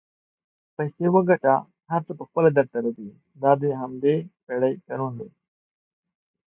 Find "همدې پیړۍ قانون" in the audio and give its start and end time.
3.81-5.13